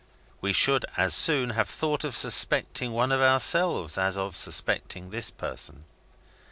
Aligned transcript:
We 0.41 0.51
should 0.51 0.83
as 0.97 1.13
soon 1.13 1.51
have 1.51 1.69
thought 1.69 2.03
of 2.03 2.15
suspecting 2.15 2.91
one 2.91 3.11
of 3.11 3.21
ourselves 3.21 3.99
as 3.99 4.17
of 4.17 4.35
suspecting 4.35 5.11
this 5.11 5.29
person. 5.29 5.85